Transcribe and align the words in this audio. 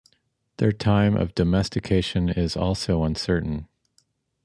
Their 0.57 0.71
time 0.71 1.15
of 1.15 1.35
domestication 1.35 2.29
is 2.29 2.57
also 2.57 3.03
uncertain. 3.03 3.67